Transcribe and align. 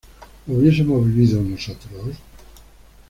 ¿hubiésemos 0.47 1.05
vivido 1.05 1.39
nosotros? 1.43 2.17